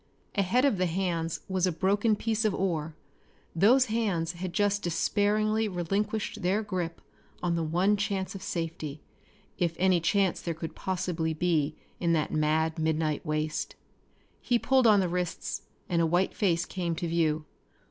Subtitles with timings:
[0.33, 2.95] Ahead of the hands was a broken piece of oar.
[3.55, 7.01] Those hands had just despairingly relinquished their grip
[7.43, 9.03] on the one chance of safety,
[9.59, 13.75] if any chance there could possibly be in that mad midnight waste.
[14.41, 17.45] He pulled on the wrists and a white face came to view.